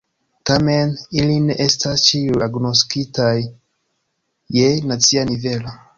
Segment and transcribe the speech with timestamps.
[0.49, 3.37] Tamen, ili ne estas ĉiuj agnoskitaj
[4.59, 5.77] je nacia nivelo.